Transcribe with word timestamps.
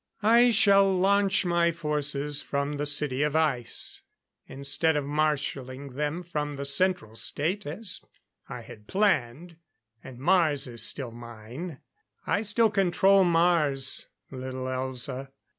I 0.23 0.49
shall 0.49 0.91
launch 0.91 1.45
my 1.45 1.71
forces 1.71 2.41
from 2.41 2.73
the 2.77 2.87
City 2.87 3.21
of 3.21 3.35
Ice, 3.35 4.01
instead 4.47 4.95
of 4.95 5.05
marshalling 5.05 5.89
them 5.89 6.23
from 6.23 6.53
the 6.53 6.65
Central 6.65 7.15
State 7.15 7.67
as 7.67 8.01
I 8.49 8.61
had 8.61 8.87
planned. 8.87 9.57
And 10.03 10.17
Mars 10.17 10.65
is 10.65 10.81
still 10.81 11.11
mine. 11.11 11.81
I 12.25 12.41
still 12.41 12.71
control 12.71 13.23
Mars, 13.23 14.07
little 14.31 14.65
Elza.... 14.65 15.29